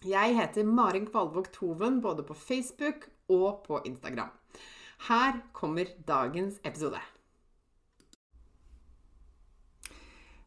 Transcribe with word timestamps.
Jeg 0.00 0.32
heter 0.32 0.64
Marin 0.64 1.04
Kvalvåg 1.04 1.50
Toven 1.52 1.98
både 2.00 2.22
på 2.24 2.32
Facebook 2.32 3.02
og 3.28 3.64
på 3.66 3.82
Instagram. 3.84 4.30
Her 5.08 5.40
kommer 5.52 5.90
dagens 6.08 6.54
episode. 6.64 6.96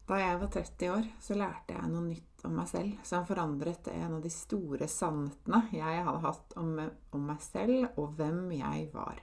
Da 0.08 0.18
jeg 0.18 0.40
var 0.40 0.50
30 0.56 0.90
år, 0.90 1.06
så 1.22 1.36
lærte 1.38 1.76
jeg 1.76 1.90
noe 1.92 2.02
nytt 2.02 2.42
om 2.48 2.56
meg 2.58 2.66
selv 2.66 3.04
som 3.06 3.28
forandret 3.28 3.92
en 3.92 4.16
av 4.16 4.24
de 4.24 4.32
store 4.34 4.88
sannhetene 4.90 5.62
jeg 5.70 6.02
hadde 6.08 6.24
hatt 6.26 6.58
om, 6.58 6.74
om 7.14 7.30
meg 7.30 7.46
selv 7.46 7.94
og 7.94 8.18
hvem 8.18 8.50
jeg 8.56 8.90
var. 8.90 9.22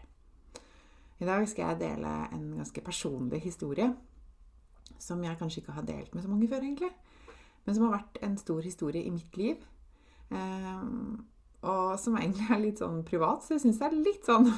I 1.19 1.27
dag 1.27 1.43
skal 1.51 1.73
jeg 1.73 1.81
dele 1.83 2.15
en 2.31 2.47
ganske 2.61 2.85
personlig 2.87 3.43
historie 3.49 3.89
som 4.95 5.19
jeg 5.27 5.35
kanskje 5.43 5.65
ikke 5.65 5.75
har 5.75 5.91
delt 5.91 6.15
med 6.15 6.23
så 6.23 6.31
mange 6.31 6.47
før, 6.47 6.63
egentlig. 6.63 6.93
Men 7.67 7.75
som 7.75 7.89
har 7.89 7.97
vært 7.99 8.23
en 8.23 8.39
stor 8.39 8.63
historie 8.63 9.03
i 9.03 9.11
mitt 9.11 9.35
liv 9.35 9.59
Um, 10.31 11.25
og 11.67 11.99
som 12.01 12.15
egentlig 12.17 12.47
er 12.49 12.61
litt 12.61 12.79
sånn 12.81 13.03
privat, 13.05 13.43
så 13.43 13.55
jeg 13.55 13.65
syns 13.65 13.81
det 13.81 13.87
er 13.87 13.97
litt 13.97 14.27
sånn 14.29 14.47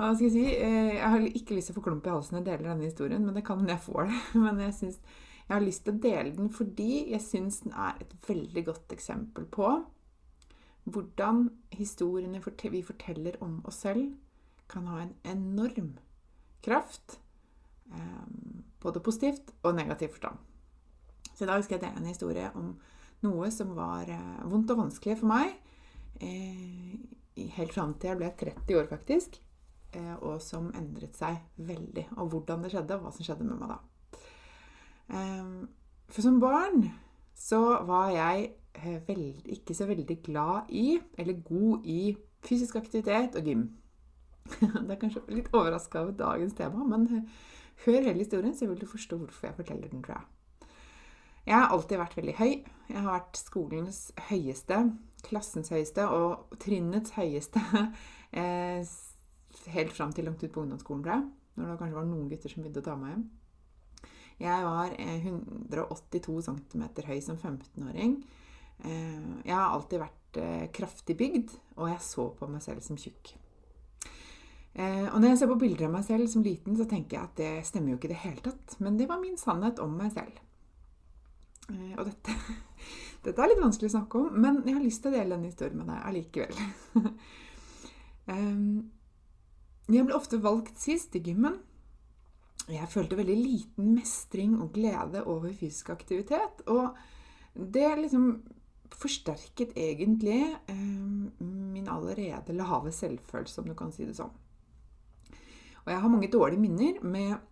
Hva 0.00 0.10
skal 0.14 0.26
jeg 0.26 0.32
si? 0.34 0.44
Eh, 0.48 0.94
jeg 0.96 1.08
har 1.12 1.24
ikke 1.28 1.56
lyst 1.56 1.70
til 1.70 1.74
å 1.74 1.78
få 1.78 1.84
klump 1.84 2.06
i 2.08 2.12
halsen 2.12 2.36
når 2.36 2.40
jeg 2.40 2.48
deler 2.48 2.70
denne 2.70 2.88
historien, 2.88 3.24
men 3.26 3.36
det 3.36 3.42
kan 3.44 3.58
hende 3.60 3.74
jeg 3.74 3.84
får 3.84 4.06
det. 4.08 4.20
Men 4.46 4.60
jeg, 4.62 4.72
synes, 4.78 5.00
jeg 5.42 5.52
har 5.52 5.64
lyst 5.64 5.82
til 5.84 5.92
å 5.92 6.02
dele 6.06 6.32
den 6.38 6.52
fordi 6.56 6.92
jeg 7.10 7.24
syns 7.24 7.58
den 7.66 7.74
er 7.76 7.98
et 8.00 8.14
veldig 8.24 8.62
godt 8.70 8.94
eksempel 8.96 9.48
på 9.52 9.74
hvordan 10.90 11.42
historiene 11.76 12.40
vi 12.40 12.80
forteller 12.86 13.36
om 13.44 13.58
oss 13.68 13.82
selv, 13.84 14.14
kan 14.70 14.86
ha 14.88 15.02
en 15.02 15.12
enorm 15.28 15.92
kraft. 16.64 17.18
Um, 17.90 18.64
både 18.80 19.02
positivt 19.04 19.52
og 19.62 19.74
negativt 19.74 20.16
forstand. 20.16 20.38
Så 21.34 21.44
i 21.44 21.50
dag 21.50 21.64
skal 21.64 21.76
jeg 21.76 21.84
dele 21.84 22.00
en 22.00 22.08
historie 22.08 22.50
om 22.54 22.72
noe 23.26 23.50
som 23.52 23.74
var 23.76 24.08
eh, 24.10 24.48
vondt 24.48 24.72
og 24.72 24.84
vanskelig 24.84 25.18
for 25.20 25.30
meg 25.30 25.52
eh, 26.24 26.96
helt 27.56 27.74
fram 27.74 27.94
til 28.00 28.12
jeg 28.12 28.20
ble 28.20 28.30
30 28.42 28.78
år, 28.80 28.88
faktisk. 28.90 29.38
Eh, 29.96 30.14
og 30.20 30.40
som 30.44 30.70
endret 30.76 31.18
seg 31.18 31.40
veldig. 31.56 32.06
Og 32.18 32.32
hvordan 32.34 32.64
det 32.64 32.72
skjedde, 32.74 32.96
og 32.96 33.06
hva 33.06 33.12
som 33.14 33.26
skjedde 33.26 33.46
med 33.48 33.60
meg 33.60 33.74
da. 33.74 33.80
For 36.10 36.22
som 36.22 36.36
barn 36.42 36.84
så 37.34 37.58
var 37.88 38.12
jeg 38.14 38.50
veld, 39.08 39.40
ikke 39.50 39.74
så 39.74 39.88
veldig 39.88 40.16
glad 40.22 40.70
i, 40.70 41.00
eller 41.18 41.40
god 41.42 41.86
i, 41.90 42.14
fysisk 42.46 42.76
aktivitet 42.78 43.34
og 43.38 43.48
gym. 43.48 43.64
Det 44.60 44.94
er 44.94 45.00
kanskje 45.00 45.24
litt 45.32 45.50
overraska 45.50 46.04
over 46.04 46.14
dagens 46.18 46.54
tema, 46.58 46.84
men 46.86 47.08
hør 47.84 48.06
hele 48.06 48.20
historien, 48.20 48.54
så 48.54 48.68
vil 48.70 48.78
du 48.78 48.86
forstå 48.86 49.18
hvorfor 49.18 49.48
jeg 49.48 49.58
forteller 49.58 49.90
den, 49.90 50.04
tror 50.04 50.20
jeg. 50.20 50.28
Jeg 51.46 51.56
har 51.56 51.72
alltid 51.72 52.00
vært 52.00 52.16
veldig 52.18 52.34
høy. 52.36 52.52
Jeg 52.90 52.98
har 52.98 53.14
vært 53.14 53.38
skolens 53.38 54.00
høyeste, 54.28 54.80
klassens 55.24 55.70
høyeste 55.72 56.04
og 56.10 56.56
trinnets 56.60 57.14
høyeste 57.16 57.62
eh, 58.40 58.82
helt 59.74 59.94
fram 59.94 60.12
til 60.16 60.26
langt 60.28 60.42
ut 60.42 60.52
på 60.52 60.64
ungdomsskolen, 60.64 61.06
jeg. 61.06 61.28
Når 61.56 61.70
det 61.70 61.78
kanskje 61.80 61.98
var 61.98 62.08
noen 62.08 62.28
gutter 62.30 62.52
som 62.52 62.64
begynte 62.64 62.82
å 62.82 62.88
ta 62.88 62.96
meg 62.98 63.14
hjem. 63.14 63.28
Jeg 64.40 64.64
var 64.64 64.94
182 64.96 66.36
eh, 66.36 66.44
cm 66.48 66.84
høy 67.08 67.18
som 67.24 67.38
15-åring. 67.38 68.18
Eh, 68.84 69.30
jeg 69.44 69.56
har 69.56 69.70
alltid 69.70 70.04
vært 70.04 70.16
kraftig 70.76 71.16
bygd, 71.18 71.56
og 71.80 71.88
jeg 71.90 72.02
så 72.06 72.28
på 72.38 72.46
meg 72.46 72.62
selv 72.62 72.84
som 72.86 72.98
tjukk. 73.00 73.32
Og 74.78 75.16
når 75.18 75.32
jeg 75.32 75.38
ser 75.40 75.48
på 75.50 75.56
bilder 75.58 75.88
av 75.88 75.96
meg 75.96 76.04
selv 76.06 76.30
som 76.30 76.44
liten, 76.46 76.76
så 76.78 76.84
tenker 76.86 77.16
jeg 77.16 77.26
at 77.26 77.40
det 77.40 77.66
stemmer 77.66 77.90
jo 77.90 77.96
ikke 77.98 78.06
i 78.06 78.12
det 78.12 78.20
hele 78.22 78.44
tatt. 78.44 78.76
Men 78.78 78.94
det 79.00 79.08
var 79.10 79.18
min 79.18 79.34
sannhet 79.40 79.82
om 79.82 79.96
meg 79.98 80.12
selv. 80.14 80.38
Eh, 81.70 81.94
og 81.96 82.04
dette, 82.08 82.30
dette, 83.24 83.38
er 83.38 83.48
litt 83.52 83.62
vanskelig 83.62 83.90
å 83.90 83.96
snakke 83.96 84.14
om, 84.20 84.28
men 84.42 84.54
jeg 84.66 84.76
har 84.76 84.84
lyst 84.84 85.00
til 85.04 85.12
å 85.12 85.16
dele 85.16 85.34
denne 85.36 85.50
historien 85.50 85.80
med 85.80 85.90
deg 85.90 86.06
allikevel. 86.10 86.54
jeg 89.90 90.06
ble 90.06 90.16
ofte 90.16 90.42
valgt 90.42 90.76
sist 90.82 91.10
i 91.18 91.24
gymmen. 91.24 91.56
Jeg 92.70 92.92
følte 92.92 93.18
veldig 93.18 93.38
liten 93.38 93.94
mestring 93.96 94.52
og 94.60 94.72
glede 94.76 95.24
over 95.26 95.50
fysisk 95.56 95.90
aktivitet. 95.90 96.54
Og 96.70 96.94
det 97.54 97.88
liksom 97.98 98.24
forsterket 98.90 99.70
egentlig 99.78 100.42
min 101.40 101.88
allerede 101.90 102.54
lave 102.54 102.92
selvfølelse, 102.94 103.60
om 103.62 103.68
du 103.70 103.74
kan 103.78 103.92
si 103.94 104.06
det 104.06 104.16
sånn. 104.18 104.32
Og 105.80 105.92
jeg 105.92 106.02
har 106.02 106.12
mange 106.12 106.30
dårlige 106.30 106.60
minner 106.60 107.00
med 107.02 107.49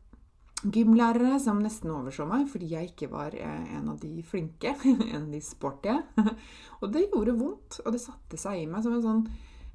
gymlærere 0.65 1.39
som 1.43 1.61
nesten 1.63 1.93
overså 1.95 2.27
meg 2.27 2.49
fordi 2.51 2.73
jeg 2.73 2.91
ikke 2.91 3.11
var 3.13 3.35
eh, 3.37 3.77
en 3.79 3.93
av 3.93 4.01
de 4.03 4.23
flinke, 4.27 4.75
en 5.13 5.23
av 5.23 5.31
de 5.31 5.43
sporty. 5.45 5.95
Og 6.83 6.91
det 6.95 7.07
gjorde 7.09 7.37
vondt, 7.39 7.81
og 7.85 7.95
det 7.95 8.03
satte 8.03 8.39
seg 8.41 8.63
i 8.63 8.67
meg 8.71 8.85
som 8.85 8.97
en 8.97 9.05
sånn 9.05 9.23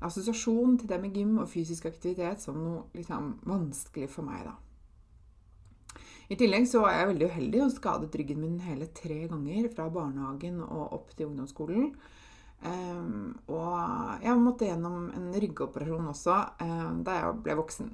assosiasjon 0.04 0.78
til 0.80 0.90
det 0.92 1.00
med 1.00 1.16
gym 1.16 1.38
og 1.40 1.50
fysisk 1.52 1.88
aktivitet 1.88 2.42
som 2.44 2.60
noe 2.60 2.86
liksom 2.96 3.38
vanskelig 3.48 4.10
for 4.12 4.28
meg, 4.28 4.44
da. 4.48 4.58
I 6.32 6.38
tillegg 6.40 6.66
så 6.68 6.82
var 6.84 6.96
jeg 6.96 7.10
veldig 7.12 7.28
uheldig 7.30 7.62
og 7.66 7.74
skadet 7.74 8.16
ryggen 8.20 8.40
min 8.42 8.60
hele 8.64 8.88
tre 8.96 9.26
ganger 9.32 9.68
fra 9.72 9.90
barnehagen 9.92 10.62
og 10.64 10.96
opp 10.96 11.12
til 11.16 11.30
ungdomsskolen. 11.30 11.92
Um, 12.64 13.34
og 13.52 14.24
jeg 14.24 14.40
måtte 14.40 14.70
gjennom 14.70 15.10
en 15.12 15.28
ryggoperasjon 15.36 16.08
også 16.14 16.38
um, 16.64 17.02
da 17.04 17.18
jeg 17.20 17.42
ble 17.44 17.58
voksen 17.60 17.92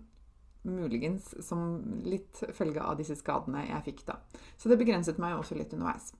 muligens 0.67 1.31
som 1.45 1.77
litt 2.03 2.41
følge 2.55 2.83
av 2.83 2.97
disse 2.99 3.15
skadene 3.19 3.67
jeg 3.69 3.85
fikk 3.91 4.07
da. 4.09 4.17
Så 4.57 4.71
det 4.71 4.79
begrenset 4.81 5.21
meg 5.21 5.37
også 5.37 5.57
litt 5.59 5.73
underveis. 5.75 6.11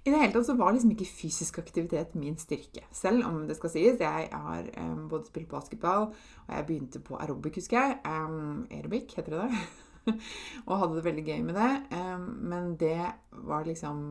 I 0.00 0.08
det 0.08 0.16
hele 0.16 0.32
tatt 0.32 0.46
så 0.48 0.54
var 0.56 0.72
liksom 0.72 0.94
ikke 0.94 1.04
fysisk 1.04 1.58
aktivitet 1.60 2.14
min 2.16 2.38
styrke. 2.40 2.86
Selv 2.96 3.26
om 3.28 3.42
det 3.48 3.58
skal 3.58 3.72
sies, 3.74 4.00
jeg 4.00 4.28
har 4.32 4.70
um, 4.80 5.02
både 5.10 5.28
spilt 5.28 5.50
basketball, 5.50 6.08
og 6.46 6.54
jeg 6.54 6.66
begynte 6.66 7.02
på 7.04 7.18
aerobic, 7.20 7.58
husker 7.60 7.76
jeg. 7.76 7.98
Um, 8.08 8.64
aerobic, 8.72 9.12
heter 9.18 9.36
det 9.36 9.42
det? 9.42 10.14
og 10.68 10.78
hadde 10.80 10.96
det 10.96 11.04
veldig 11.04 11.26
gøy 11.26 11.44
med 11.44 11.60
det. 11.60 11.70
Um, 11.92 12.26
men 12.48 12.72
det 12.80 12.96
var 13.44 13.68
liksom 13.68 14.08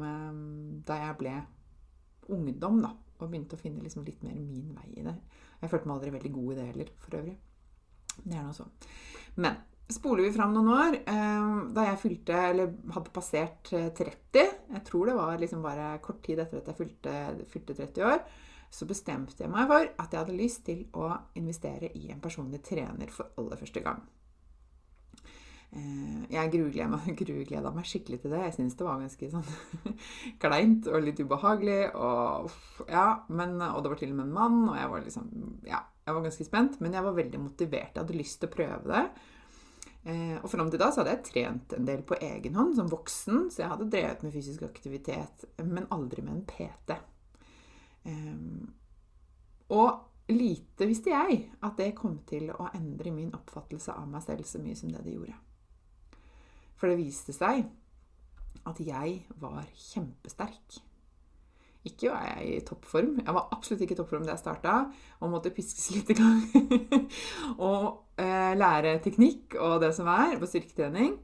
da 0.86 1.02
jeg 1.02 1.20
ble 1.24 1.36
ungdom, 2.38 2.84
da, 2.86 2.94
og 3.18 3.26
begynte 3.26 3.58
å 3.58 3.64
finne 3.66 3.82
liksom 3.82 4.06
litt 4.06 4.22
mer 4.22 4.38
min 4.38 4.70
vei 4.78 4.92
i 4.94 5.08
det. 5.10 5.18
Jeg 5.64 5.74
følte 5.74 5.90
meg 5.90 5.98
aldri 5.98 6.18
veldig 6.20 6.36
god 6.38 6.52
i 6.54 6.60
det 6.60 6.70
heller, 6.70 6.98
for 7.02 7.18
øvrig. 7.18 7.40
Det 8.24 8.38
er 8.38 8.46
noe 8.46 8.56
så. 8.56 8.68
Men 9.40 9.58
spoler 9.90 10.28
vi 10.28 10.34
fram 10.36 10.54
noen 10.54 10.70
år, 10.74 11.00
eh, 11.10 11.48
da 11.76 11.88
jeg 11.90 12.02
fylte, 12.04 12.44
eller 12.52 12.76
hadde 12.96 13.16
passert 13.16 13.72
30 13.72 14.44
eh, 14.44 14.54
Jeg 14.76 14.84
tror 14.86 15.10
det 15.10 15.18
var 15.18 15.42
liksom 15.42 15.66
bare 15.66 15.96
kort 16.06 16.22
tid 16.26 16.40
etter 16.44 16.62
at 16.62 16.70
jeg 16.70 16.78
fylte, 16.78 17.16
fylte 17.50 17.78
30 17.82 18.06
år. 18.06 18.24
Så 18.70 18.86
bestemte 18.86 19.42
jeg 19.42 19.50
meg 19.50 19.66
for 19.70 19.82
at 19.82 20.14
jeg 20.14 20.22
hadde 20.22 20.38
lyst 20.38 20.64
til 20.68 20.86
å 20.94 21.10
investere 21.40 21.90
i 21.98 22.12
en 22.14 22.22
personlig 22.22 22.62
trener 22.62 23.10
for 23.10 23.34
aller 23.42 23.58
første 23.58 23.82
gang. 23.82 24.04
Eh, 25.70 26.22
jeg 26.34 26.50
grugleda 26.54 27.72
meg 27.76 27.86
skikkelig 27.90 28.22
til 28.24 28.34
det. 28.34 28.44
Jeg 28.46 28.56
syntes 28.58 28.78
det 28.78 28.88
var 28.88 29.02
ganske 29.02 29.32
sånn 29.34 29.96
kleint 30.44 30.90
og 30.90 31.02
litt 31.06 31.22
ubehagelig. 31.22 31.82
Og, 31.98 32.54
ja, 32.90 33.08
men, 33.30 33.58
og 33.72 33.82
det 33.82 33.94
var 33.94 34.02
til 34.04 34.14
og 34.14 34.20
med 34.22 34.30
en 34.30 34.38
mann, 34.38 34.62
og 34.70 34.78
jeg 34.78 34.94
var 34.94 35.08
liksom 35.08 35.32
Ja, 35.70 35.82
jeg 36.10 36.18
var 36.18 36.26
ganske 36.26 36.48
spent, 36.48 36.80
men 36.84 36.96
jeg 36.98 37.06
var 37.06 37.18
veldig 37.18 37.42
motivert. 37.44 37.94
Jeg 37.94 38.02
hadde 38.02 38.18
lyst 38.18 38.40
til 38.42 38.50
å 38.50 38.56
prøve 38.56 38.90
det. 38.90 39.04
Eh, 40.10 40.36
og 40.40 40.50
fram 40.50 40.72
til 40.72 40.82
da 40.82 40.90
så 40.90 41.04
hadde 41.04 41.16
jeg 41.16 41.28
trent 41.30 41.78
en 41.78 41.88
del 41.88 42.04
på 42.08 42.18
egen 42.26 42.58
hånd 42.58 42.76
som 42.78 42.90
voksen, 42.92 43.48
så 43.54 43.64
jeg 43.64 43.72
hadde 43.74 43.90
drevet 43.94 44.26
med 44.26 44.34
fysisk 44.34 44.66
aktivitet, 44.68 45.48
men 45.62 45.90
aldri 45.94 46.26
med 46.26 46.40
en 46.40 46.46
PT. 46.50 47.00
Og 49.70 50.34
lite 50.34 50.88
visste 50.90 51.12
jeg 51.14 51.44
at 51.66 51.78
det 51.78 51.92
kom 51.98 52.20
til 52.30 52.50
å 52.54 52.70
endre 52.74 53.14
min 53.14 53.34
oppfattelse 53.36 53.94
av 53.94 54.08
meg 54.10 54.26
selv 54.26 54.48
så 54.50 54.62
mye 54.62 54.78
som 54.78 54.92
det 54.94 55.04
det 55.06 55.14
gjorde. 55.14 55.38
For 56.80 56.90
det 56.90 57.00
viste 57.02 57.36
seg 57.36 57.66
at 58.70 58.80
jeg 58.82 59.24
var 59.42 59.68
kjempesterk. 59.76 60.80
Ikke 61.88 62.12
var 62.12 62.26
jeg 62.28 62.48
i 62.58 62.60
toppform. 62.68 63.14
Jeg 63.24 63.36
var 63.36 63.48
absolutt 63.56 63.86
ikke 63.86 63.96
i 63.96 64.00
toppform 64.02 64.26
da 64.28 64.34
jeg 64.34 64.42
starta 64.42 64.74
og 65.20 65.32
måtte 65.32 65.54
piskes 65.56 65.90
litt 65.96 66.12
i 66.12 66.18
gang. 66.18 66.42
og 67.70 68.20
eh, 68.20 68.52
lære 68.60 68.98
teknikk 69.06 69.56
og 69.60 69.80
det 69.86 69.94
som 69.96 70.10
er 70.12 70.36
på 70.42 70.50
styrketrening. 70.50 71.16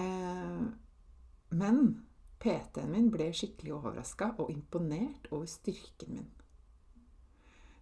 Eh, 0.00 0.64
men 1.60 1.84
PT-en 2.40 2.90
min 2.92 3.12
ble 3.12 3.28
skikkelig 3.36 3.76
overraska 3.76 4.32
og 4.40 4.50
imponert 4.52 5.28
over 5.32 5.46
styrken 5.50 6.16
min. 6.16 6.32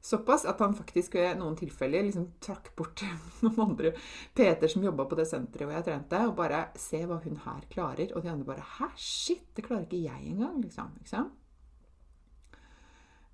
Såpass 0.05 0.44
at 0.44 0.58
han 0.61 0.75
faktisk 0.76 1.14
i 1.17 1.31
noen 1.38 1.55
tilfeller 1.56 2.05
liksom 2.05 2.26
trakk 2.44 2.75
bort 2.76 3.00
noen 3.44 3.62
andre 3.64 3.94
PT-er 4.37 4.69
som 4.69 4.85
jobba 4.85 5.06
på 5.08 5.17
det 5.17 5.25
senteret 5.31 5.64
hvor 5.64 5.79
jeg 5.79 5.87
trente, 5.87 6.20
og 6.26 6.35
bare 6.43 6.67
Se 6.76 7.00
hva 7.08 7.23
hun 7.25 7.38
her 7.47 7.64
klarer. 7.70 8.12
Og 8.12 8.26
de 8.26 8.35
andre 8.35 8.50
bare 8.50 8.67
Hæ, 8.76 8.90
shit, 8.99 9.47
det 9.56 9.64
klarer 9.64 9.87
ikke 9.87 10.02
jeg 10.05 10.35
engang, 10.35 10.58
liksom. 10.61 10.93
liksom. 11.00 11.31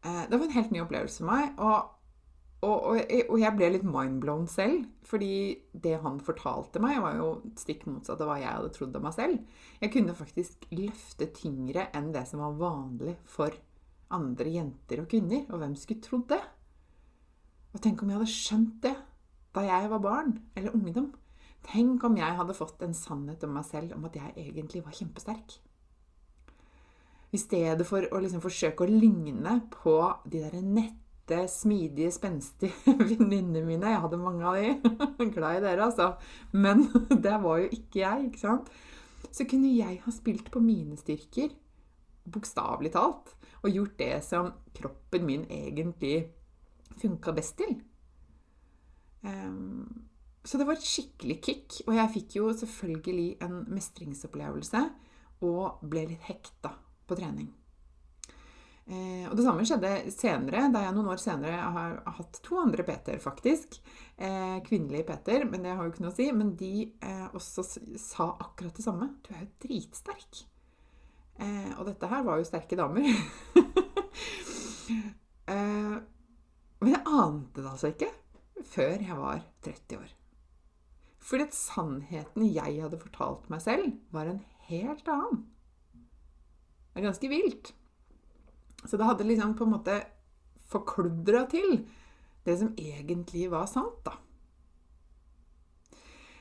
Det 0.02 0.36
var 0.36 0.44
en 0.46 0.54
helt 0.54 0.70
ny 0.72 0.80
opplevelse 0.82 1.20
for 1.20 1.28
meg. 1.28 1.58
Og, 1.60 1.90
og, 2.64 3.00
og, 3.00 3.34
jeg 3.40 3.56
ble 3.56 3.70
litt 3.74 3.86
mindblown 3.86 4.46
selv. 4.48 4.86
Fordi 5.06 5.32
det 5.72 5.96
han 6.04 6.20
fortalte 6.24 6.82
meg, 6.82 7.00
var 7.04 7.18
jo 7.18 7.32
stikk 7.60 7.86
motsatt 7.88 8.22
av 8.22 8.30
hva 8.30 8.38
jeg 8.40 8.52
hadde 8.52 8.72
trodd 8.76 8.96
om 8.96 9.04
meg 9.08 9.16
selv. 9.16 9.60
Jeg 9.82 9.92
kunne 9.96 10.16
faktisk 10.16 10.68
løfte 10.72 11.30
tyngre 11.36 11.88
enn 11.96 12.12
det 12.16 12.24
som 12.30 12.44
var 12.44 12.58
vanlig 12.60 13.16
for 13.28 13.56
andre 14.16 14.56
jenter 14.56 15.04
og 15.04 15.10
kvinner. 15.12 15.44
Og 15.50 15.62
hvem 15.62 15.76
skulle 15.78 16.04
trodd 16.04 16.28
det? 16.32 16.42
Og 17.70 17.82
tenk 17.84 18.02
om 18.02 18.10
jeg 18.10 18.18
hadde 18.18 18.34
skjønt 18.34 18.76
det 18.86 18.96
da 19.54 19.64
jeg 19.66 19.90
var 19.90 20.02
barn 20.02 20.36
eller 20.58 20.74
ungdom. 20.74 21.10
Tenk 21.66 22.04
om 22.06 22.16
jeg 22.16 22.36
hadde 22.38 22.56
fått 22.56 22.82
en 22.86 22.94
sannhet 22.96 23.42
om 23.44 23.52
meg 23.56 23.66
selv 23.68 23.96
om 23.96 24.06
at 24.08 24.16
jeg 24.16 24.32
egentlig 24.38 24.84
var 24.86 24.96
kjempesterk. 24.96 25.58
I 27.30 27.38
stedet 27.38 27.86
for 27.86 28.02
å 28.10 28.20
liksom 28.22 28.42
forsøke 28.42 28.84
å 28.84 28.90
ligne 28.90 29.60
på 29.70 29.96
de 30.26 30.42
der 30.42 30.64
nette, 30.64 31.44
smidige, 31.50 32.10
spenstige 32.14 32.94
venninnene 33.10 33.62
mine. 33.66 33.92
Jeg 33.92 34.02
hadde 34.02 34.18
mange 34.18 34.46
av 34.50 34.58
de. 34.58 35.28
Glad 35.36 35.60
i 35.60 35.64
dere, 35.66 35.86
altså. 35.86 36.12
Men 36.50 36.88
det 37.26 37.36
var 37.44 37.62
jo 37.62 37.70
ikke 37.70 38.02
jeg, 38.02 38.30
ikke 38.30 38.42
sant? 38.42 38.72
Så 39.30 39.46
kunne 39.46 39.70
jeg 39.70 40.00
ha 40.02 40.14
spilt 40.14 40.50
på 40.50 40.62
mine 40.64 40.98
styrker, 40.98 41.54
bokstavelig 42.30 42.94
talt, 42.96 43.34
og 43.62 43.70
gjort 43.70 43.96
det 44.00 44.12
som 44.26 44.50
kroppen 44.74 45.26
min 45.28 45.46
egentlig 45.52 46.24
funka 46.98 47.34
best 47.36 47.60
til. 47.60 47.76
Um, 49.22 49.86
så 50.42 50.58
det 50.58 50.66
var 50.66 50.80
et 50.80 50.88
skikkelig 50.88 51.40
kick. 51.44 51.80
Og 51.86 51.94
jeg 51.94 52.14
fikk 52.16 52.38
jo 52.40 52.50
selvfølgelig 52.58 53.36
en 53.44 53.58
mestringsopplevelse 53.70 54.86
og 55.46 55.84
ble 55.86 56.08
litt 56.10 56.24
hekta 56.26 56.74
på 57.10 57.18
trening. 57.18 57.50
Eh, 58.90 59.26
og 59.28 59.36
det 59.38 59.44
samme 59.46 59.64
skjedde 59.68 59.90
senere, 60.10 60.64
da 60.74 60.82
jeg 60.82 60.94
noen 60.96 61.10
år 61.12 61.20
senere 61.22 61.58
har 61.76 61.98
hatt 62.16 62.40
to 62.42 62.58
andre 62.58 62.86
Peter, 62.86 63.20
faktisk. 63.22 63.78
Eh, 64.16 64.56
kvinnelige 64.66 65.06
Peter, 65.12 65.44
men 65.46 65.66
det 65.66 65.76
har 65.76 65.86
jo 65.86 65.92
ikke 65.92 66.06
noe 66.06 66.14
å 66.14 66.16
si. 66.16 66.26
Men 66.34 66.54
de 66.58 66.72
eh, 66.88 67.26
også 67.36 67.66
sa 68.00 68.32
akkurat 68.34 68.74
det 68.74 68.86
samme. 68.86 69.12
Du 69.22 69.30
er 69.34 69.44
jo 69.44 69.52
dritsterk. 69.66 70.42
Eh, 71.40 71.70
og 71.78 71.86
dette 71.88 72.10
her 72.10 72.24
var 72.26 72.40
jo 72.40 72.48
sterke 72.48 72.78
damer. 72.80 73.10
Eh, 75.50 75.94
men 76.78 76.92
jeg 76.92 77.00
ante 77.10 77.62
det 77.62 77.70
altså 77.70 77.88
ikke 77.90 78.08
før 78.70 79.02
jeg 79.02 79.16
var 79.18 79.40
30 79.66 79.98
år. 79.98 80.12
Fordi 81.26 81.46
at 81.46 81.56
sannheten 81.56 82.46
jeg 82.54 82.76
hadde 82.84 83.00
fortalt 83.00 83.48
meg 83.50 83.62
selv, 83.64 83.88
var 84.14 84.30
en 84.30 84.40
helt 84.68 85.10
annen. 85.10 85.40
Det 86.90 87.00
er 87.00 87.06
ganske 87.06 87.30
vilt. 87.30 87.72
Så 88.86 88.96
det 88.96 89.06
hadde 89.06 89.26
liksom 89.28 89.54
på 89.58 89.66
en 89.66 89.74
måte 89.76 90.00
forkludra 90.70 91.44
til 91.50 91.84
det 92.46 92.56
som 92.58 92.72
egentlig 92.78 93.50
var 93.52 93.68
sant, 93.70 94.00
da. 94.06 94.16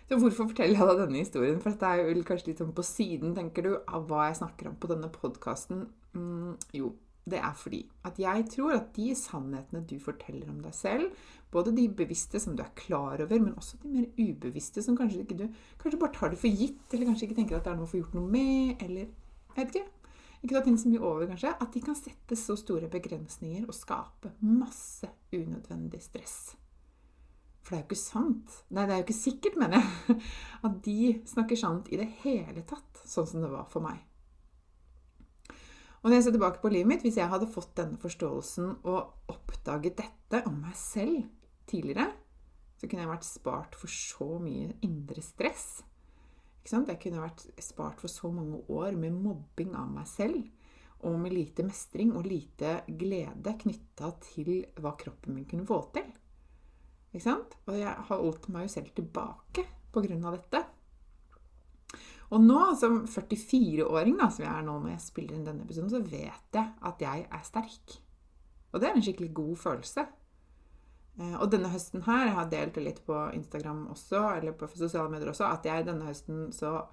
Så 0.09 0.17
hvorfor 0.17 0.47
forteller 0.49 0.79
jeg 0.79 0.87
da 0.89 1.03
denne 1.03 1.21
historien? 1.21 1.59
For 1.61 1.69
dette 1.75 1.85
er 1.85 2.07
jo 2.07 2.23
kanskje 2.25 2.49
litt 2.49 2.61
sånn 2.63 2.73
på 2.73 2.85
siden, 2.85 3.35
tenker 3.37 3.65
du, 3.65 3.75
av 3.85 4.07
hva 4.09 4.29
jeg 4.29 4.39
snakker 4.39 4.71
om 4.71 4.79
på 4.81 4.89
denne 4.89 5.11
podkasten. 5.13 5.83
Mm, 6.17 6.55
jo, 6.73 6.95
det 7.29 7.37
er 7.45 7.53
fordi 7.53 7.83
at 8.07 8.17
jeg 8.17 8.47
tror 8.55 8.73
at 8.79 8.89
de 8.95 9.11
sannhetene 9.17 9.83
du 9.85 9.99
forteller 10.01 10.49
om 10.49 10.63
deg 10.63 10.73
selv, 10.73 11.13
både 11.53 11.75
de 11.77 11.85
bevisste 12.01 12.41
som 12.41 12.55
du 12.57 12.63
er 12.65 12.73
klar 12.79 13.21
over, 13.21 13.37
men 13.37 13.53
også 13.53 13.77
de 13.83 13.91
mer 13.93 14.09
ubevisste 14.17 14.81
som 14.81 14.97
kanskje 14.97 15.27
ikke 15.27 15.37
du 15.43 15.45
kanskje 15.81 16.01
bare 16.01 16.15
tar 16.17 16.33
det 16.33 16.41
for 16.41 16.49
gitt, 16.63 16.81
eller 16.89 17.11
kanskje 17.11 17.29
ikke 17.29 17.39
tenker 17.43 17.59
at 17.59 17.67
det 17.67 17.73
er 17.75 17.79
noe 17.79 17.89
å 17.89 17.93
få 17.93 18.01
gjort 18.01 18.17
noe 18.17 18.33
med, 18.33 18.81
eller 18.81 19.05
jeg 19.05 19.61
vet 19.61 19.75
ikke. 19.75 19.98
Ikke 20.39 20.55
ta 20.55 20.63
ting 20.63 20.77
så 20.79 20.87
mye 20.91 21.03
over, 21.03 21.27
kanskje. 21.27 21.51
At 21.59 21.73
de 21.75 21.83
kan 21.83 21.97
sette 21.97 22.37
så 22.39 22.55
store 22.59 22.89
begrensninger 22.91 23.67
og 23.67 23.75
skape 23.75 24.31
masse 24.45 25.09
unødvendig 25.35 26.01
stress. 26.03 26.37
For 27.63 27.75
det 27.75 27.79
er 27.79 27.83
jo 27.83 27.89
ikke 27.89 28.01
sant. 28.01 28.53
Nei, 28.73 28.85
det 28.87 28.95
er 28.95 29.01
jo 29.01 29.07
ikke 29.07 29.17
sikkert, 29.19 29.57
mener 29.59 29.81
jeg, 29.81 30.21
at 30.69 30.77
de 30.85 30.99
snakker 31.29 31.59
sant 31.59 31.91
i 31.91 31.99
det 31.99 32.07
hele 32.23 32.63
tatt, 32.69 33.03
sånn 33.03 33.27
som 33.29 33.43
det 33.43 33.51
var 33.51 33.67
for 33.69 33.83
meg. 33.85 33.99
Og 35.99 36.07
når 36.07 36.15
jeg 36.15 36.25
ser 36.29 36.35
tilbake 36.37 36.61
på 36.63 36.71
livet 36.71 36.87
mitt, 36.87 37.03
hvis 37.03 37.19
jeg 37.19 37.27
hadde 37.27 37.51
fått 37.51 37.75
denne 37.75 37.99
forståelsen 37.99 38.71
og 38.87 39.33
oppdaget 39.33 39.99
dette 39.99 40.39
om 40.47 40.55
meg 40.63 40.77
selv 40.79 41.25
tidligere, 41.67 42.07
så 42.79 42.87
kunne 42.87 43.03
jeg 43.03 43.11
vært 43.11 43.27
spart 43.27 43.75
for 43.75 43.91
så 43.91 44.37
mye 44.39 44.71
indre 44.87 45.21
stress. 45.23 45.81
Jeg 46.65 46.99
kunne 47.01 47.23
vært 47.23 47.45
spart 47.63 48.01
for 48.01 48.11
så 48.11 48.29
mange 48.33 48.61
år 48.69 48.97
med 48.99 49.15
mobbing 49.15 49.75
av 49.79 49.89
meg 49.91 50.07
selv. 50.09 50.41
Og 51.07 51.15
med 51.21 51.31
lite 51.31 51.63
mestring 51.63 52.11
og 52.17 52.27
lite 52.27 52.81
glede 52.99 53.55
knytta 53.61 54.11
til 54.25 54.65
hva 54.81 54.91
kroppen 54.99 55.37
min 55.37 55.47
kunne 55.47 55.67
få 55.67 55.79
til. 55.95 56.09
Og 57.15 57.77
jeg 57.77 57.87
har 57.87 58.19
holdt 58.19 58.49
meg 58.51 58.67
jo 58.67 58.73
selv 58.75 58.91
tilbake 58.97 59.63
pga. 59.93 60.31
dette. 60.35 60.65
Og 62.29 62.43
nå, 62.43 62.59
som 62.77 63.07
44-åring, 63.09 64.19
som 64.29 64.43
jeg 64.43 64.51
er 64.51 64.65
nå 64.67 64.75
når 64.77 64.91
jeg 64.91 65.01
spiller 65.07 65.35
inn 65.35 65.47
denne 65.47 65.65
episoden, 65.65 65.89
så 65.89 66.03
vet 66.03 66.53
jeg 66.53 66.73
at 66.85 67.01
jeg 67.01 67.25
er 67.25 67.45
sterk. 67.47 67.95
Og 68.69 68.81
det 68.81 68.89
er 68.89 68.99
en 68.99 69.05
skikkelig 69.05 69.31
god 69.33 69.55
følelse. 69.57 70.05
Eh, 71.17 71.35
og 71.39 71.49
denne 71.51 71.71
høsten 71.73 72.05
her, 72.05 72.27
jeg 72.27 72.37
har 72.37 72.49
delt 72.53 72.77
det 72.77 72.85
litt 72.85 73.03
på 73.07 73.17
Instagram 73.35 73.87
også, 73.95 74.23
eller 74.37 74.55
på 74.57 74.69
sosiale 74.75 75.09
medier 75.11 75.31
også, 75.31 75.49
at 75.49 75.65
jeg 75.67 75.87
denne 75.87 76.07
høsten 76.09 76.49
så 76.55 76.83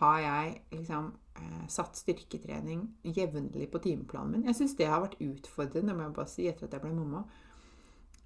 har 0.00 0.18
jeg 0.20 0.54
liksom 0.72 1.12
eh, 1.38 1.64
satt 1.70 1.98
styrketrening 1.98 2.86
jevnlig 3.04 3.68
på 3.70 3.80
timeplanen 3.84 4.32
min. 4.32 4.46
Jeg 4.48 4.58
syns 4.58 4.76
det 4.78 4.90
har 4.90 5.04
vært 5.04 5.20
utfordrende, 5.22 5.94
må 5.94 6.08
jeg 6.08 6.16
bare 6.16 6.32
si, 6.32 6.46
etter 6.50 6.66
at 6.66 6.76
jeg 6.76 6.84
ble 6.84 6.94
mamma. 6.96 7.24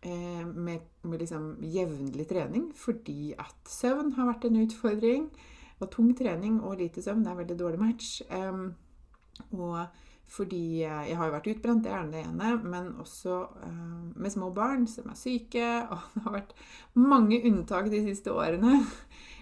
Eh, 0.01 0.47
med, 0.47 0.81
med 1.03 1.21
liksom 1.25 1.57
jevnlig 1.75 2.29
trening, 2.31 2.69
fordi 2.77 3.35
at 3.39 3.57
søvn 3.69 4.15
har 4.17 4.31
vært 4.31 4.49
en 4.49 4.61
utfordring. 4.63 5.31
Og 5.79 5.91
tung 5.95 6.11
trening 6.19 6.61
og 6.67 6.81
lite 6.81 7.03
søvn 7.03 7.23
det 7.23 7.33
er 7.33 7.41
veldig 7.43 7.59
dårlig 7.59 7.81
match. 7.83 8.21
Eh, 8.31 8.63
og 9.53 9.79
fordi 10.29 10.83
jeg 10.83 11.17
har 11.17 11.29
jo 11.29 11.35
vært 11.35 11.49
utbrent, 11.55 11.87
det 11.87 11.93
er 11.95 12.11
det 12.13 12.21
ene, 12.27 12.51
men 12.61 12.91
også 13.01 13.39
uh, 13.63 14.13
med 14.13 14.33
små 14.33 14.51
barn 14.57 14.85
som 14.91 15.09
er 15.09 15.17
syke. 15.17 15.65
Og 15.93 16.05
det 16.15 16.25
har 16.27 16.37
vært 16.37 16.55
mange 17.01 17.41
unntak 17.49 17.89
de 17.93 18.03
siste 18.05 18.35
årene. 18.35 18.83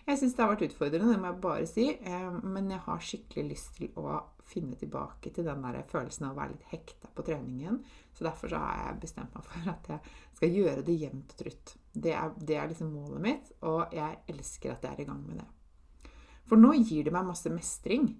Jeg 0.06 0.20
syns 0.20 0.36
det 0.36 0.44
har 0.44 0.52
vært 0.52 0.68
utfordrende, 0.68 1.10
det 1.10 1.18
må 1.18 1.32
jeg 1.32 1.42
bare 1.42 1.66
si. 1.66 1.88
Um, 2.06 2.38
men 2.54 2.70
jeg 2.70 2.84
har 2.86 3.02
skikkelig 3.02 3.48
lyst 3.50 3.80
til 3.80 3.98
å 3.98 4.20
finne 4.46 4.78
tilbake 4.78 5.32
til 5.34 5.48
den 5.48 5.64
der 5.64 5.80
følelsen 5.90 6.28
av 6.28 6.36
å 6.36 6.38
være 6.38 6.54
litt 6.54 6.68
hekta 6.70 7.10
på 7.14 7.24
treningen. 7.26 7.80
Så 8.14 8.24
derfor 8.24 8.52
så 8.52 8.60
har 8.62 8.84
jeg 8.84 9.00
bestemt 9.02 9.34
meg 9.34 9.48
for 9.48 9.72
at 9.72 9.90
jeg 9.90 10.14
skal 10.38 10.54
gjøre 10.60 10.86
det 10.86 10.96
jevnt 11.00 11.34
og 11.34 11.40
trutt. 11.42 11.74
Det 11.92 12.14
er, 12.14 12.30
det 12.38 12.60
er 12.60 12.70
liksom 12.70 12.94
målet 12.94 13.24
mitt, 13.24 13.50
og 13.66 13.96
jeg 13.96 14.22
elsker 14.30 14.76
at 14.76 14.86
jeg 14.86 14.94
er 14.94 15.02
i 15.02 15.08
gang 15.10 15.26
med 15.26 15.42
det. 15.42 16.12
For 16.46 16.60
nå 16.60 16.76
gir 16.78 17.08
det 17.08 17.14
meg 17.14 17.26
masse 17.26 17.50
mestring. 17.50 18.12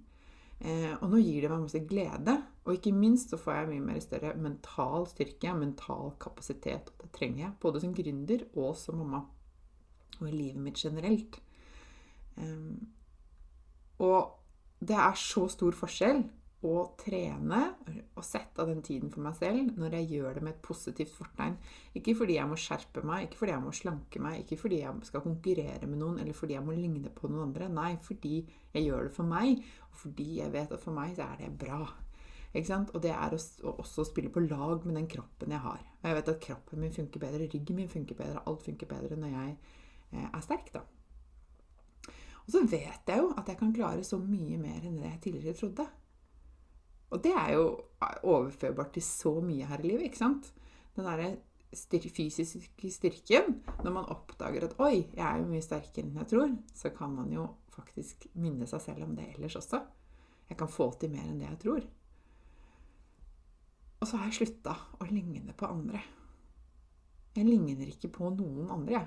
Eh, 0.61 0.95
og 1.03 1.11
nå 1.13 1.21
gir 1.21 1.45
det 1.45 1.51
meg 1.53 1.65
masse 1.67 1.83
glede. 1.89 2.37
Og 2.67 2.77
ikke 2.77 2.95
minst 2.97 3.33
så 3.33 3.39
får 3.41 3.61
jeg 3.61 3.71
mye 3.73 3.87
mer 3.91 4.01
større 4.03 4.35
mental 4.41 5.07
styrke, 5.11 5.55
mental 5.55 6.15
kapasitet. 6.23 6.93
Og 6.97 7.07
det 7.07 7.13
trenger 7.19 7.45
jeg, 7.45 7.57
både 7.63 7.83
som 7.85 7.95
gründer 7.97 8.47
og 8.55 8.73
som 8.81 9.03
mamma. 9.03 9.23
Og 10.21 10.31
i 10.31 10.35
livet 10.35 10.63
mitt 10.65 10.81
generelt. 10.81 11.39
Og 14.01 14.19
det 14.81 14.97
er 14.97 15.15
så 15.21 15.47
stor 15.53 15.77
forskjell 15.77 16.25
å 16.67 16.83
trene 16.99 17.61
og 18.17 18.25
sette 18.27 18.63
av 18.63 18.71
den 18.71 18.83
tiden 18.85 19.11
for 19.13 19.23
meg 19.25 19.37
selv 19.39 19.77
når 19.79 19.99
jeg 19.99 20.09
gjør 20.17 20.39
det 20.39 20.45
med 20.47 20.55
et 20.55 20.65
positivt 20.65 21.15
fortegn. 21.15 21.57
Ikke 21.99 22.17
fordi 22.19 22.39
jeg 22.39 22.51
må 22.51 22.59
skjerpe 22.61 23.05
meg, 23.07 23.27
ikke 23.27 23.41
fordi 23.43 23.55
jeg 23.55 23.65
må 23.65 23.75
slanke 23.77 24.23
meg, 24.23 24.41
ikke 24.43 24.59
fordi 24.61 24.81
jeg 24.83 25.09
skal 25.09 25.25
konkurrere 25.25 25.91
med 25.91 26.01
noen, 26.03 26.19
eller 26.23 26.37
fordi 26.37 26.57
jeg 26.57 26.67
må 26.67 26.75
ligne 26.77 27.13
på 27.15 27.31
noen 27.31 27.49
andre. 27.49 27.71
Nei, 27.73 27.93
fordi 28.03 28.41
jeg 28.73 28.89
gjør 28.89 29.09
det 29.09 29.15
for 29.17 29.31
meg, 29.31 29.63
og 29.91 30.03
fordi 30.03 30.29
jeg 30.41 30.53
vet 30.55 30.75
at 30.77 30.83
for 30.83 30.97
meg 30.97 31.15
så 31.17 31.29
er 31.31 31.45
det 31.45 31.55
bra. 31.61 31.85
Og 32.57 33.01
det 33.05 33.13
er 33.13 33.35
å 33.37 33.73
også 33.83 34.07
spille 34.09 34.31
på 34.33 34.41
lag 34.47 34.85
med 34.89 34.97
den 34.97 35.09
kroppen 35.13 35.53
jeg 35.53 35.61
har. 35.61 35.83
Og 36.01 36.07
jeg 36.09 36.17
vet 36.17 36.31
at 36.33 36.45
kroppen 36.47 36.81
min 36.81 36.95
funker 36.95 37.21
bedre, 37.21 37.49
ryggen 37.53 37.77
min 37.77 37.91
funker 37.93 38.17
bedre, 38.17 38.45
alt 38.49 38.65
funker 38.65 38.89
bedre 38.89 39.19
når 39.21 39.35
jeg 39.35 39.57
eh, 40.13 40.29
er 40.31 40.45
sterk, 40.45 40.71
da. 40.73 40.81
Og 42.47 42.55
så 42.55 42.63
vet 42.63 43.11
jeg 43.11 43.21
jo 43.21 43.33
at 43.37 43.49
jeg 43.51 43.59
kan 43.59 43.75
klare 43.75 44.05
så 44.07 44.19
mye 44.23 44.57
mer 44.63 44.85
enn 44.87 45.01
det 45.01 45.09
jeg 45.11 45.23
tidligere 45.27 45.59
trodde. 45.59 45.87
Og 47.11 47.23
det 47.23 47.33
er 47.37 47.53
jo 47.55 47.67
overførbart 48.27 48.97
til 48.97 49.05
så 49.07 49.37
mye 49.41 49.67
her 49.69 49.83
i 49.83 49.91
livet, 49.91 50.09
ikke 50.09 50.25
sant? 50.25 50.49
Den 50.97 51.07
derre 51.07 51.37
styr 51.77 52.09
fysiske 52.11 52.91
styrken. 52.91 53.61
Når 53.85 53.93
man 53.93 54.09
oppdager 54.13 54.65
at 54.65 54.75
'oi, 54.81 55.07
jeg 55.15 55.27
er 55.27 55.39
jo 55.39 55.51
mye 55.51 55.63
sterkere 55.63 56.05
enn 56.07 56.17
jeg 56.17 56.31
tror', 56.33 56.57
så 56.75 56.91
kan 56.91 57.15
man 57.15 57.33
jo 57.33 57.47
faktisk 57.77 58.27
minne 58.35 58.67
seg 58.67 58.81
selv 58.81 59.05
om 59.05 59.17
det 59.17 59.29
ellers 59.35 59.57
også. 59.57 59.83
Jeg 60.49 60.59
kan 60.59 60.69
få 60.69 60.91
til 61.01 61.11
mer 61.11 61.27
enn 61.27 61.41
det 61.41 61.49
jeg 61.49 61.59
tror. 61.59 61.87
Og 64.01 64.07
så 64.07 64.17
har 64.17 64.29
jeg 64.31 64.35
slutta 64.35 64.77
å 65.01 65.09
ligne 65.11 65.53
på 65.57 65.67
andre. 65.67 66.01
Jeg 67.37 67.45
ligner 67.45 67.89
ikke 67.91 68.09
på 68.09 68.31
noen 68.33 68.71
andre, 68.71 69.01
jeg. 69.01 69.07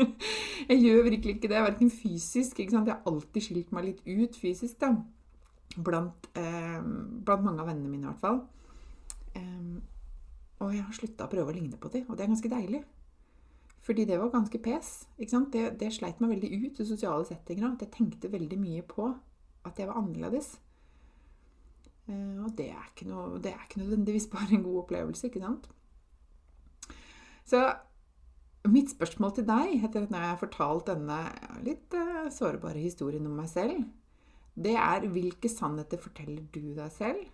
jeg 0.70 0.78
gjør 0.80 1.02
virkelig 1.02 1.34
ikke 1.36 1.50
det, 1.52 1.60
verken 1.62 1.90
fysisk. 1.90 2.58
Ikke 2.58 2.74
sant? 2.74 2.88
Jeg 2.88 2.96
har 2.96 3.10
alltid 3.12 3.42
skilt 3.46 3.74
meg 3.74 3.84
litt 3.84 4.00
ut 4.06 4.38
fysisk, 4.38 4.80
da. 4.80 4.96
Blant, 5.76 6.28
eh, 6.38 6.80
blant 6.82 7.42
mange 7.42 7.62
av 7.62 7.68
vennene 7.70 7.90
mine, 7.90 8.06
i 8.06 8.10
hvert 8.10 8.22
fall. 8.22 8.42
Um, 9.34 9.82
og 10.62 10.74
jeg 10.74 10.84
har 10.84 10.94
slutta 10.94 11.26
å 11.26 11.32
prøve 11.32 11.50
å 11.50 11.54
ligne 11.56 11.78
på 11.80 11.90
dem, 11.90 12.04
og 12.08 12.16
det 12.16 12.24
er 12.24 12.30
ganske 12.30 12.50
deilig. 12.52 12.82
Fordi 13.84 14.04
det 14.08 14.18
var 14.20 14.30
ganske 14.32 14.58
pes. 14.62 14.92
Det, 15.18 15.64
det 15.80 15.90
sleit 15.92 16.20
meg 16.22 16.36
veldig 16.36 16.50
ut 16.62 16.78
i 16.80 16.86
sosiale 16.88 17.26
settinger. 17.28 17.74
At 17.74 17.82
jeg 17.84 17.92
tenkte 17.92 18.32
veldig 18.32 18.58
mye 18.60 18.84
på 18.88 19.10
at 19.64 19.80
jeg 19.80 19.90
var 19.90 19.98
annerledes. 20.00 20.54
Uh, 22.08 22.44
og 22.44 22.54
det 22.56 22.70
er, 22.70 22.84
ikke 22.92 23.08
noe, 23.10 23.40
det 23.42 23.52
er, 23.52 23.66
ikke 23.66 23.82
nødvendigvis 23.82 24.30
bare 24.34 24.54
en 24.54 24.64
god 24.64 24.84
opplevelse, 24.84 25.26
ikke 25.28 25.42
sant? 25.42 25.68
Så 27.44 27.66
Mitt 28.64 28.94
spørsmål 28.94 29.34
til 29.36 29.44
deg 29.44 29.82
etter 29.84 30.06
at 30.06 30.12
jeg 30.14 30.24
har 30.24 30.38
fortalt 30.40 30.86
denne 30.88 31.18
litt 31.66 31.92
uh, 31.92 32.30
sårbare 32.32 32.80
historien 32.80 33.26
om 33.28 33.34
meg 33.36 33.50
selv, 33.50 33.82
det 34.54 34.76
er 34.78 35.08
hvilke 35.10 35.50
sannheter 35.50 35.98
forteller 35.98 36.44
du 36.54 36.74
deg 36.76 36.92
selv, 36.94 37.24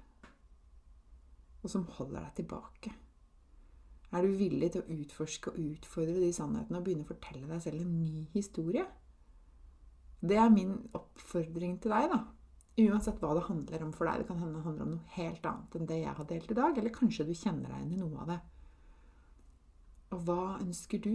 og 1.60 1.68
som 1.68 1.84
holder 1.98 2.24
deg 2.24 2.36
tilbake? 2.40 2.92
Er 4.10 4.24
du 4.26 4.32
villig 4.34 4.72
til 4.74 4.82
å 4.82 4.96
utforske 4.96 5.52
og 5.52 5.60
utfordre 5.60 6.16
de 6.18 6.32
sannhetene 6.34 6.80
og 6.80 6.86
begynne 6.86 7.04
å 7.04 7.10
fortelle 7.10 7.46
deg 7.46 7.60
selv 7.62 7.84
en 7.84 7.98
ny 8.00 8.24
historie? 8.32 8.86
Det 10.20 10.36
er 10.36 10.50
min 10.52 10.72
oppfordring 10.96 11.76
til 11.80 11.94
deg, 11.94 12.08
da. 12.10 12.24
Uansett 12.80 13.20
hva 13.20 13.34
det 13.36 13.44
handler 13.46 13.84
om 13.84 13.92
for 13.94 14.08
deg. 14.08 14.22
Det 14.22 14.26
kan 14.28 14.40
hende 14.40 14.58
det 14.58 14.64
handler 14.64 14.86
om 14.86 14.96
noe 14.96 15.14
helt 15.14 15.46
annet 15.46 15.76
enn 15.76 15.88
det 15.88 16.00
jeg 16.00 16.16
har 16.16 16.28
delt 16.32 16.50
i 16.50 16.56
dag. 16.58 16.80
Eller 16.80 16.94
kanskje 16.94 17.26
du 17.28 17.32
kjenner 17.36 17.70
deg 17.70 17.78
igjen 17.78 17.94
i 17.94 18.00
noe 18.00 18.24
av 18.24 18.32
det. 18.32 18.38
Og 20.16 20.26
hva 20.26 20.42
ønsker 20.58 21.02
du 21.04 21.14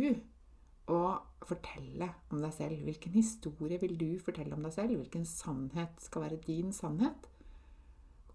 å 0.92 1.02
fortelle 1.46 2.10
om 2.32 2.42
deg 2.42 2.54
selv? 2.54 2.84
Hvilken 2.86 3.16
historie 3.16 3.80
vil 3.82 3.96
du 4.00 4.10
fortelle 4.22 4.56
om 4.56 4.66
deg 4.66 4.76
selv? 4.76 4.98
Hvilken 5.00 5.26
sannhet 5.30 6.02
skal 6.04 6.28
være 6.28 6.42
din 6.46 6.74
sannhet? 6.76 7.30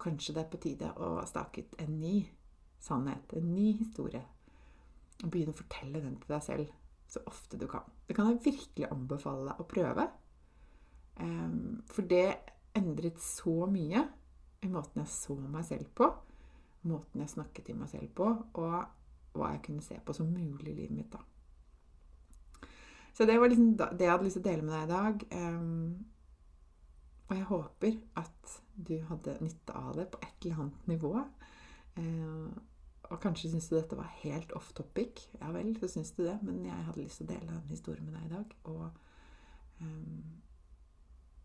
Kanskje 0.01 0.35
det 0.35 0.43
er 0.43 0.51
på 0.51 0.61
tide 0.61 0.91
å 0.97 1.13
stake 1.29 1.63
ut 1.63 1.75
en 1.83 1.99
ny 2.01 2.15
sannhet, 2.81 3.35
en 3.37 3.51
ny 3.53 3.71
historie. 3.79 4.23
Og 5.21 5.29
begynne 5.29 5.53
å 5.53 5.59
fortelle 5.61 6.01
den 6.01 6.17
til 6.21 6.33
deg 6.33 6.45
selv 6.45 6.71
så 7.11 7.21
ofte 7.27 7.59
du 7.59 7.67
kan. 7.69 7.85
Det 8.07 8.15
kan 8.15 8.31
jeg 8.31 8.43
virkelig 8.45 8.87
anbefale 8.91 9.51
deg 9.51 9.61
å 9.61 9.67
prøve. 9.67 10.07
Ehm, 11.21 11.81
for 11.91 12.07
det 12.07 12.39
endret 12.77 13.19
så 13.21 13.67
mye 13.69 14.05
i 14.63 14.69
måten 14.71 15.03
jeg 15.03 15.11
så 15.11 15.35
meg 15.35 15.65
selv 15.67 15.91
på, 15.97 16.07
måten 16.87 17.21
jeg 17.21 17.33
snakket 17.33 17.67
til 17.67 17.77
meg 17.77 17.91
selv 17.91 18.13
på, 18.15 18.29
og 18.53 19.35
hva 19.35 19.51
jeg 19.53 19.63
kunne 19.67 19.83
se 19.83 19.99
på 19.99 20.15
som 20.15 20.31
mulig 20.31 20.71
i 20.71 20.77
livet 20.79 20.95
mitt. 20.95 21.11
da. 21.11 21.19
Så 23.13 23.25
det 23.27 23.39
var 23.39 23.51
liksom 23.51 23.75
det 23.77 24.05
jeg 24.05 24.11
hadde 24.11 24.25
lyst 24.25 24.39
til 24.39 24.43
å 24.43 24.49
dele 24.49 24.65
med 24.65 24.73
deg 24.75 24.83
i 24.83 24.91
dag. 24.95 25.23
Um, 25.35 26.05
og 27.27 27.37
jeg 27.37 27.47
håper 27.47 27.97
at 28.19 28.57
du 28.75 28.97
hadde 29.07 29.37
nytte 29.43 29.75
av 29.77 29.95
det 29.95 30.07
på 30.11 30.19
et 30.23 30.45
eller 30.45 30.61
annet 30.65 30.91
nivå. 30.91 31.13
Uh, 31.97 32.51
og 33.11 33.19
kanskje 33.19 33.51
syns 33.51 33.67
du 33.67 33.75
dette 33.75 33.97
var 33.99 34.11
helt 34.21 34.53
off 34.55 34.71
topic. 34.73 35.25
Ja 35.41 35.51
vel, 35.51 35.73
så 35.79 35.89
syns 35.91 36.13
du 36.15 36.23
det. 36.23 36.37
Men 36.41 36.63
jeg 36.65 36.85
hadde 36.87 37.03
lyst 37.03 37.19
til 37.19 37.27
å 37.27 37.33
dele 37.33 37.51
den 37.51 37.73
historien 37.73 38.07
med 38.07 38.15
deg 38.15 38.29
i 38.29 38.33
dag. 38.37 38.55
Og, 38.71 38.87
um, 39.81 40.23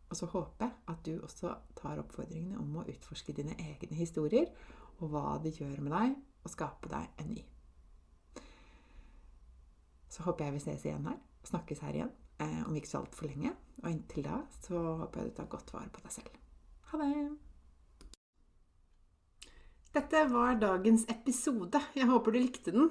og 0.07 0.21
så 0.21 0.31
håper 0.31 0.69
jeg 0.69 0.95
at 0.95 1.03
du 1.07 1.13
også 1.19 1.57
tar 1.79 1.99
oppfordringene 2.03 2.61
om 2.63 2.79
å 2.79 2.87
utforske 2.87 3.35
dine 3.35 3.59
egne 3.59 3.99
historier, 3.99 4.47
og 5.01 5.11
hva 5.11 5.37
det 5.43 5.57
gjør 5.59 5.83
med 5.83 5.93
deg, 5.93 6.15
og 6.47 6.53
skape 6.53 6.89
deg 6.93 7.23
en 7.23 7.35
ny. 7.35 7.43
Så 10.09 10.23
håper 10.25 10.47
jeg 10.47 10.55
vi 10.55 10.63
ses 10.63 10.87
igjen 10.87 11.11
her. 11.11 11.19
Snakkes 11.47 11.83
her 11.87 12.01
igjen 12.01 12.15
eh, 12.43 12.63
om 12.67 12.77
ikke 12.77 12.93
så 12.93 13.03
altfor 13.05 13.31
lenge. 13.31 13.55
Og 13.85 13.91
inntil 13.93 14.27
da 14.27 14.41
så 14.65 14.79
håper 15.03 15.23
jeg 15.23 15.33
du 15.33 15.37
tar 15.41 15.53
godt 15.53 15.75
vare 15.77 15.93
på 15.93 16.05
deg 16.05 16.17
selv. 16.19 16.41
Ha 16.91 17.03
det! 17.03 17.27
Dette 19.97 20.27
var 20.29 20.59
dagens 20.61 21.07
episode. 21.09 21.81
Jeg 21.97 22.05
håper 22.11 22.35
du 22.35 22.37
likte 22.37 22.73
den. 22.75 22.91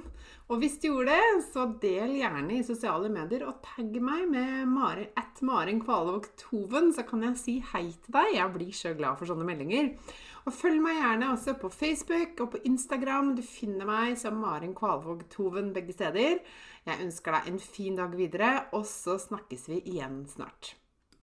Og 0.49 0.57
hvis 0.57 0.79
du 0.81 0.87
gjorde 0.87 1.13
det, 1.13 1.43
så 1.51 1.67
del 1.83 2.15
gjerne 2.17 2.55
i 2.55 2.63
sosiale 2.65 3.11
medier 3.13 3.43
og 3.45 3.59
tagg 3.61 3.99
meg 4.01 4.23
med 4.31 4.65
Mari, 4.71 5.05
at 5.13 5.37
Maren 5.45 5.83
Kvalvåg 5.83 6.31
Toven, 6.41 6.89
så 6.95 7.05
kan 7.05 7.27
jeg 7.27 7.37
si 7.37 7.55
hei 7.75 7.91
til 7.91 8.15
deg. 8.15 8.31
Jeg 8.39 8.53
blir 8.55 8.73
så 8.73 8.95
glad 8.97 9.19
for 9.19 9.29
sånne 9.29 9.45
meldinger. 9.45 9.91
Og 10.45 10.53
følg 10.53 10.77
meg 10.77 10.99
gjerne 10.99 11.31
også 11.33 11.55
på 11.57 11.71
Facebook 11.73 12.41
og 12.43 12.51
på 12.53 12.59
Instagram. 12.69 13.33
Du 13.33 13.41
finner 13.41 13.87
meg 13.89 14.13
som 14.21 14.37
Maren 14.37 14.75
Kvalvåg 14.77 15.25
Toven 15.33 15.71
begge 15.73 15.95
steder. 15.95 16.37
Jeg 16.85 17.01
ønsker 17.01 17.33
deg 17.33 17.49
en 17.49 17.61
fin 17.61 17.97
dag 17.97 18.13
videre, 18.13 18.51
og 18.77 18.85
så 18.85 19.17
snakkes 19.21 19.65
vi 19.71 19.81
igjen 19.95 20.21
snart. 20.29 20.75